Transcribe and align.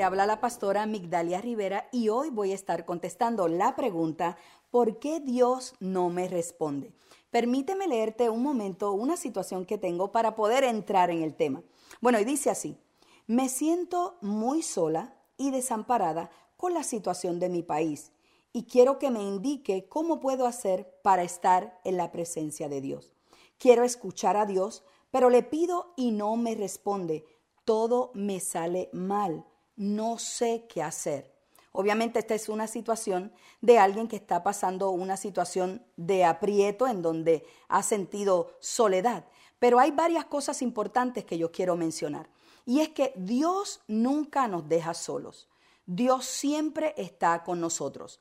te 0.00 0.04
habla 0.04 0.24
la 0.24 0.40
pastora 0.40 0.86
Migdalia 0.86 1.42
Rivera 1.42 1.90
y 1.92 2.08
hoy 2.08 2.30
voy 2.30 2.52
a 2.52 2.54
estar 2.54 2.86
contestando 2.86 3.48
la 3.48 3.76
pregunta 3.76 4.38
¿por 4.70 4.98
qué 4.98 5.20
Dios 5.20 5.74
no 5.78 6.08
me 6.08 6.26
responde? 6.26 6.94
Permíteme 7.30 7.86
leerte 7.86 8.30
un 8.30 8.42
momento 8.42 8.92
una 8.92 9.18
situación 9.18 9.66
que 9.66 9.76
tengo 9.76 10.10
para 10.10 10.34
poder 10.36 10.64
entrar 10.64 11.10
en 11.10 11.22
el 11.22 11.34
tema. 11.34 11.62
Bueno, 12.00 12.18
y 12.18 12.24
dice 12.24 12.48
así, 12.48 12.78
me 13.26 13.50
siento 13.50 14.16
muy 14.22 14.62
sola 14.62 15.18
y 15.36 15.50
desamparada 15.50 16.30
con 16.56 16.72
la 16.72 16.82
situación 16.82 17.38
de 17.38 17.50
mi 17.50 17.62
país 17.62 18.10
y 18.54 18.64
quiero 18.64 18.98
que 18.98 19.10
me 19.10 19.22
indique 19.22 19.86
cómo 19.86 20.18
puedo 20.18 20.46
hacer 20.46 20.98
para 21.02 21.24
estar 21.24 21.78
en 21.84 21.98
la 21.98 22.10
presencia 22.10 22.70
de 22.70 22.80
Dios. 22.80 23.12
Quiero 23.58 23.84
escuchar 23.84 24.38
a 24.38 24.46
Dios, 24.46 24.82
pero 25.10 25.28
le 25.28 25.42
pido 25.42 25.92
y 25.94 26.10
no 26.12 26.36
me 26.36 26.54
responde. 26.54 27.26
Todo 27.66 28.12
me 28.14 28.40
sale 28.40 28.88
mal. 28.94 29.44
No 29.80 30.18
sé 30.18 30.66
qué 30.68 30.82
hacer. 30.82 31.34
Obviamente 31.72 32.18
esta 32.18 32.34
es 32.34 32.50
una 32.50 32.66
situación 32.66 33.32
de 33.62 33.78
alguien 33.78 34.08
que 34.08 34.16
está 34.16 34.42
pasando 34.42 34.90
una 34.90 35.16
situación 35.16 35.82
de 35.96 36.26
aprieto 36.26 36.86
en 36.86 37.00
donde 37.00 37.46
ha 37.66 37.82
sentido 37.82 38.58
soledad. 38.60 39.24
Pero 39.58 39.80
hay 39.80 39.90
varias 39.90 40.26
cosas 40.26 40.60
importantes 40.60 41.24
que 41.24 41.38
yo 41.38 41.50
quiero 41.50 41.76
mencionar. 41.76 42.28
Y 42.66 42.80
es 42.80 42.90
que 42.90 43.14
Dios 43.16 43.80
nunca 43.88 44.48
nos 44.48 44.68
deja 44.68 44.92
solos. 44.92 45.48
Dios 45.86 46.26
siempre 46.26 46.92
está 46.98 47.42
con 47.42 47.58
nosotros. 47.58 48.20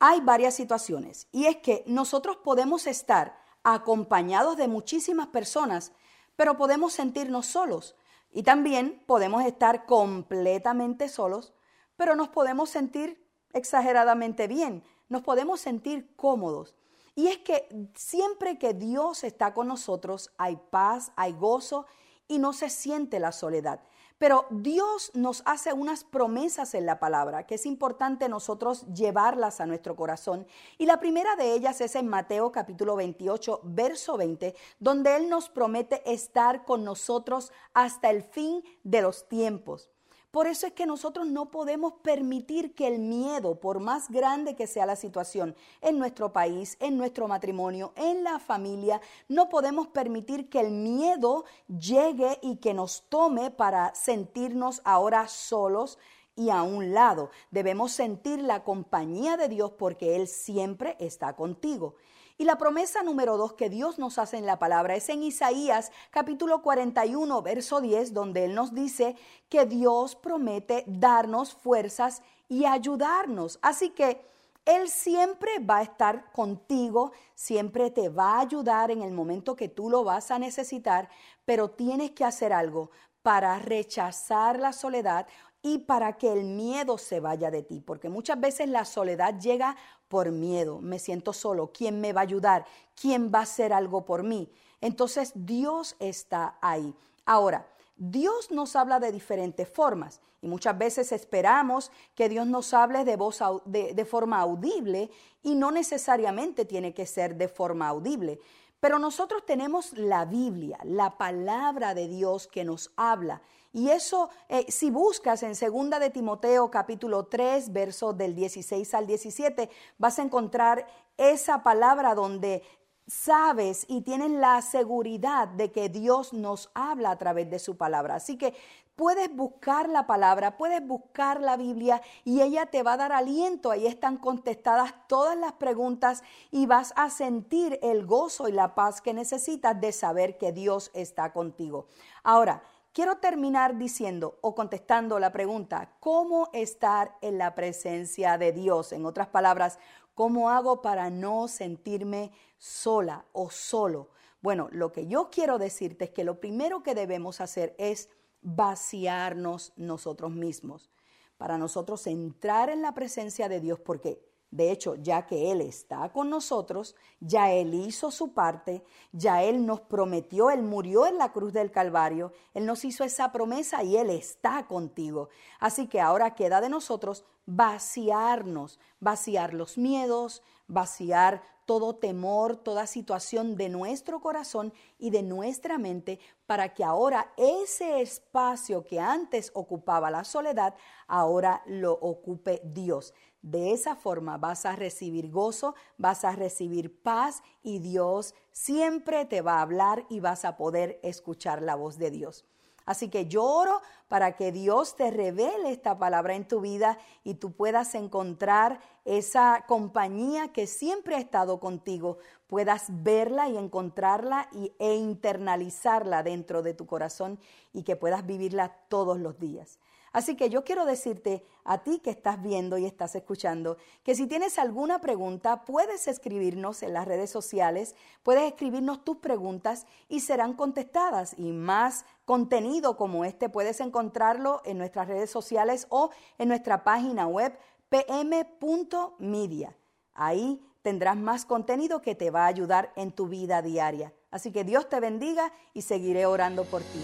Hay 0.00 0.20
varias 0.20 0.52
situaciones 0.52 1.28
y 1.32 1.46
es 1.46 1.56
que 1.56 1.82
nosotros 1.86 2.36
podemos 2.44 2.86
estar 2.86 3.38
acompañados 3.62 4.58
de 4.58 4.68
muchísimas 4.68 5.28
personas, 5.28 5.92
pero 6.36 6.58
podemos 6.58 6.92
sentirnos 6.92 7.46
solos. 7.46 7.96
Y 8.32 8.42
también 8.42 9.02
podemos 9.06 9.44
estar 9.44 9.86
completamente 9.86 11.08
solos, 11.08 11.52
pero 11.96 12.14
nos 12.14 12.28
podemos 12.28 12.70
sentir 12.70 13.26
exageradamente 13.52 14.46
bien, 14.46 14.84
nos 15.08 15.22
podemos 15.22 15.60
sentir 15.60 16.14
cómodos. 16.16 16.74
Y 17.14 17.26
es 17.26 17.38
que 17.38 17.68
siempre 17.94 18.58
que 18.58 18.72
Dios 18.72 19.24
está 19.24 19.52
con 19.52 19.68
nosotros 19.68 20.30
hay 20.38 20.56
paz, 20.70 21.12
hay 21.16 21.32
gozo 21.32 21.86
y 22.28 22.38
no 22.38 22.52
se 22.52 22.70
siente 22.70 23.18
la 23.18 23.32
soledad. 23.32 23.80
Pero 24.20 24.44
Dios 24.50 25.12
nos 25.14 25.42
hace 25.46 25.72
unas 25.72 26.04
promesas 26.04 26.74
en 26.74 26.84
la 26.84 27.00
palabra 27.00 27.46
que 27.46 27.54
es 27.54 27.64
importante 27.64 28.28
nosotros 28.28 28.84
llevarlas 28.92 29.62
a 29.62 29.66
nuestro 29.66 29.96
corazón. 29.96 30.46
Y 30.76 30.84
la 30.84 31.00
primera 31.00 31.36
de 31.36 31.54
ellas 31.54 31.80
es 31.80 31.94
en 31.94 32.06
Mateo 32.06 32.52
capítulo 32.52 32.96
28, 32.96 33.62
verso 33.64 34.18
20, 34.18 34.54
donde 34.78 35.16
Él 35.16 35.30
nos 35.30 35.48
promete 35.48 36.02
estar 36.04 36.66
con 36.66 36.84
nosotros 36.84 37.50
hasta 37.72 38.10
el 38.10 38.22
fin 38.22 38.62
de 38.84 39.00
los 39.00 39.26
tiempos. 39.26 39.88
Por 40.30 40.46
eso 40.46 40.68
es 40.68 40.72
que 40.74 40.86
nosotros 40.86 41.26
no 41.26 41.50
podemos 41.50 41.94
permitir 42.02 42.74
que 42.74 42.86
el 42.86 43.00
miedo, 43.00 43.58
por 43.58 43.80
más 43.80 44.08
grande 44.08 44.54
que 44.54 44.68
sea 44.68 44.86
la 44.86 44.94
situación 44.94 45.56
en 45.80 45.98
nuestro 45.98 46.32
país, 46.32 46.76
en 46.78 46.96
nuestro 46.96 47.26
matrimonio, 47.26 47.92
en 47.96 48.22
la 48.22 48.38
familia, 48.38 49.00
no 49.28 49.48
podemos 49.48 49.88
permitir 49.88 50.48
que 50.48 50.60
el 50.60 50.70
miedo 50.70 51.44
llegue 51.66 52.38
y 52.42 52.56
que 52.56 52.74
nos 52.74 53.08
tome 53.08 53.50
para 53.50 53.92
sentirnos 53.96 54.82
ahora 54.84 55.26
solos 55.26 55.98
y 56.36 56.50
a 56.50 56.62
un 56.62 56.94
lado. 56.94 57.30
Debemos 57.50 57.90
sentir 57.90 58.40
la 58.40 58.62
compañía 58.62 59.36
de 59.36 59.48
Dios 59.48 59.72
porque 59.72 60.14
Él 60.14 60.28
siempre 60.28 60.96
está 61.00 61.34
contigo. 61.34 61.96
Y 62.40 62.44
la 62.44 62.56
promesa 62.56 63.02
número 63.02 63.36
dos 63.36 63.52
que 63.52 63.68
Dios 63.68 63.98
nos 63.98 64.16
hace 64.16 64.38
en 64.38 64.46
la 64.46 64.58
palabra 64.58 64.96
es 64.96 65.10
en 65.10 65.22
Isaías 65.22 65.92
capítulo 66.10 66.62
41, 66.62 67.42
verso 67.42 67.82
10, 67.82 68.14
donde 68.14 68.46
Él 68.46 68.54
nos 68.54 68.74
dice 68.74 69.14
que 69.50 69.66
Dios 69.66 70.16
promete 70.16 70.84
darnos 70.86 71.52
fuerzas 71.52 72.22
y 72.48 72.64
ayudarnos. 72.64 73.58
Así 73.60 73.90
que 73.90 74.24
Él 74.64 74.88
siempre 74.88 75.58
va 75.58 75.80
a 75.80 75.82
estar 75.82 76.32
contigo, 76.32 77.12
siempre 77.34 77.90
te 77.90 78.08
va 78.08 78.36
a 78.36 78.40
ayudar 78.40 78.90
en 78.90 79.02
el 79.02 79.12
momento 79.12 79.54
que 79.54 79.68
tú 79.68 79.90
lo 79.90 80.02
vas 80.02 80.30
a 80.30 80.38
necesitar, 80.38 81.10
pero 81.44 81.68
tienes 81.68 82.12
que 82.12 82.24
hacer 82.24 82.54
algo 82.54 82.90
para 83.22 83.58
rechazar 83.58 84.58
la 84.58 84.72
soledad 84.72 85.26
y 85.62 85.78
para 85.78 86.16
que 86.16 86.32
el 86.32 86.44
miedo 86.44 86.96
se 86.96 87.20
vaya 87.20 87.50
de 87.50 87.62
ti, 87.62 87.80
porque 87.80 88.08
muchas 88.08 88.40
veces 88.40 88.68
la 88.68 88.84
soledad 88.84 89.38
llega 89.38 89.76
por 90.08 90.32
miedo, 90.32 90.80
me 90.80 90.98
siento 90.98 91.32
solo, 91.32 91.70
¿quién 91.72 92.00
me 92.00 92.12
va 92.12 92.22
a 92.22 92.24
ayudar? 92.24 92.64
¿Quién 93.00 93.30
va 93.32 93.40
a 93.40 93.42
hacer 93.42 93.72
algo 93.72 94.04
por 94.04 94.22
mí? 94.22 94.50
Entonces 94.80 95.32
Dios 95.34 95.96
está 95.98 96.56
ahí. 96.62 96.94
Ahora, 97.26 97.66
Dios 97.96 98.50
nos 98.50 98.74
habla 98.76 98.98
de 98.98 99.12
diferentes 99.12 99.68
formas 99.68 100.22
y 100.40 100.48
muchas 100.48 100.76
veces 100.78 101.12
esperamos 101.12 101.92
que 102.14 102.30
Dios 102.30 102.46
nos 102.46 102.72
hable 102.72 103.04
de, 103.04 103.16
voz, 103.16 103.40
de, 103.66 103.92
de 103.92 104.04
forma 104.06 104.40
audible 104.40 105.10
y 105.42 105.54
no 105.54 105.70
necesariamente 105.70 106.64
tiene 106.64 106.94
que 106.94 107.04
ser 107.04 107.36
de 107.36 107.48
forma 107.48 107.88
audible. 107.88 108.40
Pero 108.80 108.98
nosotros 108.98 109.44
tenemos 109.44 109.92
la 109.92 110.24
Biblia, 110.24 110.78
la 110.84 111.18
palabra 111.18 111.94
de 111.94 112.08
Dios 112.08 112.48
que 112.48 112.64
nos 112.64 112.90
habla. 112.96 113.42
Y 113.72 113.90
eso, 113.90 114.30
eh, 114.48 114.64
si 114.68 114.90
buscas 114.90 115.42
en 115.42 115.54
segunda 115.54 115.98
de 115.98 116.10
Timoteo 116.10 116.70
capítulo 116.70 117.26
3, 117.26 117.72
versos 117.72 118.16
del 118.16 118.34
16 118.34 118.94
al 118.94 119.06
17, 119.06 119.70
vas 119.98 120.18
a 120.18 120.22
encontrar 120.22 120.86
esa 121.18 121.62
palabra 121.62 122.14
donde 122.14 122.62
sabes 123.10 123.84
y 123.88 124.02
tienes 124.02 124.30
la 124.30 124.62
seguridad 124.62 125.48
de 125.48 125.72
que 125.72 125.88
Dios 125.88 126.32
nos 126.32 126.70
habla 126.74 127.10
a 127.10 127.18
través 127.18 127.50
de 127.50 127.58
su 127.58 127.76
palabra. 127.76 128.14
Así 128.14 128.38
que 128.38 128.54
puedes 128.94 129.34
buscar 129.34 129.88
la 129.88 130.06
palabra, 130.06 130.56
puedes 130.56 130.86
buscar 130.86 131.40
la 131.40 131.56
Biblia 131.56 132.00
y 132.24 132.42
ella 132.42 132.66
te 132.66 132.82
va 132.82 132.92
a 132.92 132.98
dar 132.98 133.12
aliento. 133.12 133.70
Ahí 133.70 133.86
están 133.86 134.16
contestadas 134.16 134.94
todas 135.08 135.36
las 135.36 135.52
preguntas 135.54 136.22
y 136.50 136.66
vas 136.66 136.92
a 136.96 137.10
sentir 137.10 137.78
el 137.82 138.06
gozo 138.06 138.48
y 138.48 138.52
la 138.52 138.74
paz 138.74 139.00
que 139.00 139.12
necesitas 139.12 139.80
de 139.80 139.92
saber 139.92 140.38
que 140.38 140.52
Dios 140.52 140.90
está 140.94 141.32
contigo. 141.32 141.86
Ahora, 142.22 142.62
quiero 142.92 143.16
terminar 143.16 143.78
diciendo 143.78 144.38
o 144.40 144.54
contestando 144.54 145.18
la 145.18 145.32
pregunta, 145.32 145.92
¿cómo 146.00 146.48
estar 146.52 147.16
en 147.22 147.38
la 147.38 147.54
presencia 147.54 148.38
de 148.38 148.52
Dios? 148.52 148.92
En 148.92 149.06
otras 149.06 149.28
palabras, 149.28 149.78
¿cómo 150.14 150.50
hago 150.50 150.82
para 150.82 151.10
no 151.10 151.48
sentirme 151.48 152.32
sola 152.58 153.26
o 153.32 153.50
solo? 153.50 154.10
Bueno, 154.40 154.68
lo 154.72 154.92
que 154.92 155.06
yo 155.06 155.30
quiero 155.30 155.58
decirte 155.58 156.06
es 156.06 156.10
que 156.10 156.24
lo 156.24 156.40
primero 156.40 156.82
que 156.82 156.94
debemos 156.94 157.40
hacer 157.40 157.74
es 157.78 158.08
vaciarnos 158.42 159.72
nosotros 159.76 160.30
mismos, 160.30 160.90
para 161.36 161.58
nosotros 161.58 162.06
entrar 162.06 162.70
en 162.70 162.82
la 162.82 162.94
presencia 162.94 163.48
de 163.48 163.60
Dios, 163.60 163.80
porque 163.80 164.29
de 164.50 164.72
hecho, 164.72 164.96
ya 164.96 165.26
que 165.26 165.52
Él 165.52 165.60
está 165.60 166.08
con 166.12 166.28
nosotros, 166.28 166.96
ya 167.20 167.52
Él 167.52 167.72
hizo 167.74 168.10
su 168.10 168.32
parte, 168.32 168.82
ya 169.12 169.44
Él 169.44 169.64
nos 169.64 169.80
prometió, 169.80 170.50
Él 170.50 170.62
murió 170.62 171.06
en 171.06 171.18
la 171.18 171.32
cruz 171.32 171.52
del 171.52 171.70
Calvario, 171.70 172.32
Él 172.52 172.66
nos 172.66 172.84
hizo 172.84 173.04
esa 173.04 173.30
promesa 173.30 173.84
y 173.84 173.96
Él 173.96 174.10
está 174.10 174.66
contigo. 174.66 175.28
Así 175.60 175.86
que 175.86 176.00
ahora 176.00 176.34
queda 176.34 176.60
de 176.60 176.68
nosotros 176.68 177.24
vaciarnos, 177.46 178.80
vaciar 178.98 179.54
los 179.54 179.78
miedos, 179.78 180.42
vaciar 180.66 181.42
todo 181.64 181.94
temor, 181.94 182.56
toda 182.56 182.88
situación 182.88 183.56
de 183.56 183.68
nuestro 183.68 184.20
corazón 184.20 184.72
y 184.98 185.10
de 185.10 185.22
nuestra 185.22 185.78
mente 185.78 186.18
para 186.46 186.74
que 186.74 186.82
ahora 186.82 187.32
ese 187.36 188.00
espacio 188.00 188.84
que 188.84 188.98
antes 188.98 189.52
ocupaba 189.54 190.10
la 190.10 190.24
soledad, 190.24 190.74
ahora 191.06 191.62
lo 191.66 191.92
ocupe 191.92 192.60
Dios. 192.64 193.14
De 193.42 193.72
esa 193.72 193.96
forma 193.96 194.36
vas 194.36 194.66
a 194.66 194.76
recibir 194.76 195.30
gozo, 195.30 195.74
vas 195.96 196.24
a 196.24 196.32
recibir 196.32 197.02
paz 197.02 197.42
y 197.62 197.78
Dios 197.78 198.34
siempre 198.52 199.24
te 199.24 199.40
va 199.40 199.58
a 199.58 199.62
hablar 199.62 200.04
y 200.10 200.20
vas 200.20 200.44
a 200.44 200.56
poder 200.56 201.00
escuchar 201.02 201.62
la 201.62 201.74
voz 201.74 201.96
de 201.96 202.10
Dios. 202.10 202.44
Así 202.90 203.08
que 203.08 203.26
yo 203.26 203.44
oro 203.44 203.80
para 204.08 204.34
que 204.34 204.52
Dios 204.52 204.96
te 204.96 205.10
revele 205.10 205.70
esta 205.70 205.98
palabra 205.98 206.34
en 206.34 206.48
tu 206.48 206.60
vida 206.60 206.98
y 207.22 207.34
tú 207.34 207.52
puedas 207.52 207.94
encontrar 207.94 208.80
esa 209.04 209.64
compañía 209.68 210.52
que 210.52 210.66
siempre 210.66 211.14
ha 211.14 211.20
estado 211.20 211.60
contigo, 211.60 212.18
puedas 212.46 212.86
verla 212.88 213.48
y 213.48 213.56
encontrarla 213.56 214.48
y, 214.52 214.72
e 214.78 214.96
internalizarla 214.96 216.22
dentro 216.22 216.62
de 216.62 216.74
tu 216.74 216.86
corazón 216.86 217.38
y 217.72 217.84
que 217.84 217.96
puedas 217.96 218.26
vivirla 218.26 218.76
todos 218.88 219.18
los 219.20 219.38
días. 219.38 219.78
Así 220.12 220.34
que 220.36 220.50
yo 220.50 220.64
quiero 220.64 220.84
decirte 220.86 221.44
a 221.64 221.78
ti 221.78 222.00
que 222.00 222.10
estás 222.10 222.42
viendo 222.42 222.78
y 222.78 222.86
estás 222.86 223.14
escuchando 223.14 223.76
que 224.02 224.16
si 224.16 224.26
tienes 224.26 224.58
alguna 224.58 225.00
pregunta 225.00 225.64
puedes 225.64 226.08
escribirnos 226.08 226.82
en 226.82 226.94
las 226.94 227.06
redes 227.06 227.30
sociales, 227.30 227.94
puedes 228.22 228.42
escribirnos 228.44 229.04
tus 229.04 229.18
preguntas 229.18 229.86
y 230.08 230.20
serán 230.20 230.54
contestadas 230.54 231.34
y 231.38 231.52
más 231.52 232.04
contenido 232.24 232.96
como 232.96 233.24
este 233.24 233.48
puedes 233.48 233.80
encontrarlo 233.80 234.62
en 234.64 234.78
nuestras 234.78 235.06
redes 235.06 235.30
sociales 235.30 235.86
o 235.90 236.10
en 236.38 236.48
nuestra 236.48 236.82
página 236.82 237.26
web 237.28 237.56
pm.media. 237.88 239.76
Ahí 240.14 240.60
tendrás 240.82 241.16
más 241.16 241.44
contenido 241.44 242.02
que 242.02 242.14
te 242.14 242.30
va 242.30 242.44
a 242.44 242.48
ayudar 242.48 242.92
en 242.96 243.12
tu 243.12 243.28
vida 243.28 243.62
diaria. 243.62 244.12
Así 244.30 244.50
que 244.52 244.64
Dios 244.64 244.88
te 244.88 245.00
bendiga 245.00 245.52
y 245.72 245.82
seguiré 245.82 246.26
orando 246.26 246.64
por 246.64 246.82
ti. 246.82 247.00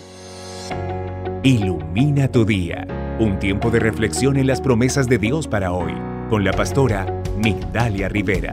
Ilumina 1.42 2.30
tu 2.30 2.44
día. 2.44 2.86
Un 3.18 3.38
tiempo 3.38 3.70
de 3.70 3.80
reflexión 3.80 4.36
en 4.36 4.46
las 4.46 4.60
promesas 4.60 5.08
de 5.08 5.16
Dios 5.16 5.48
para 5.48 5.72
hoy, 5.72 5.94
con 6.28 6.44
la 6.44 6.52
pastora 6.52 7.06
Migdalia 7.42 8.10
Rivera. 8.10 8.50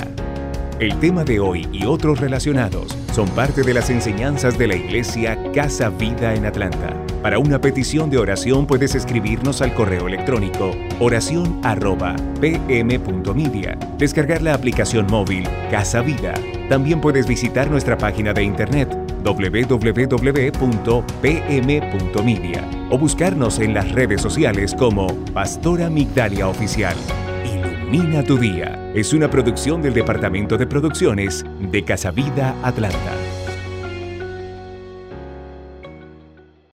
El 0.80 0.98
tema 1.00 1.26
de 1.26 1.42
hoy 1.42 1.68
y 1.74 1.86
otros 1.86 2.22
relacionados 2.22 2.98
son 3.12 3.28
parte 3.30 3.64
de 3.64 3.74
las 3.74 3.90
enseñanzas 3.90 4.58
de 4.58 4.68
la 4.68 4.78
iglesia 4.78 5.38
Casa 5.52 5.90
Vida 5.90 6.34
en 6.34 6.46
Atlanta. 6.46 6.94
Para 7.22 7.40
una 7.40 7.60
petición 7.60 8.10
de 8.10 8.18
oración 8.18 8.66
puedes 8.66 8.96
escribirnos 8.96 9.62
al 9.62 9.74
correo 9.74 10.08
electrónico 10.08 10.72
oración@pm.media, 11.02 13.78
descargar 13.98 14.42
la 14.42 14.54
aplicación 14.54 15.08
móvil 15.08 15.44
Casa 15.72 16.02
Vida. 16.02 16.36
También 16.70 17.02
puedes 17.02 17.28
visitar 17.28 17.70
nuestra 17.70 17.98
página 17.98 18.32
de 18.32 18.44
internet 18.44 18.98
www.pm.media 19.24 20.44
o 22.90 22.98
buscarnos 22.98 23.60
en 23.60 23.74
las 23.74 23.92
redes 23.92 24.22
sociales 24.22 24.76
como 24.78 25.08
Pastora 25.34 25.90
Migdalia 25.90 26.48
Oficial. 26.48 26.96
Ilumina 27.46 28.24
tu 28.24 28.38
día. 28.38 28.92
Es 28.94 29.14
una 29.14 29.30
producción 29.30 29.82
del 29.82 29.94
Departamento 29.94 30.58
de 30.58 30.68
Producciones 30.68 31.46
de 31.60 31.84
Casa 31.84 32.12
Vida 32.12 32.56
Atlanta. 32.64 33.23